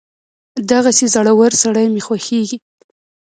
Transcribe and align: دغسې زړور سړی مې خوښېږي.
دغسې 0.71 1.05
زړور 1.13 1.51
سړی 1.63 1.85
مې 1.93 2.01
خوښېږي. 2.07 2.57